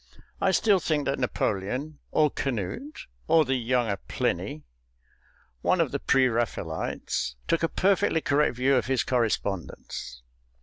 [0.41, 4.63] I still think that Napoleon (or Canute or the younger Pliny
[5.61, 10.23] one of the pre Raphaelites) took a perfectly correct view of his correspondence